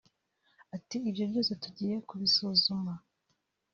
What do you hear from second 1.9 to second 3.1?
kubisuzuma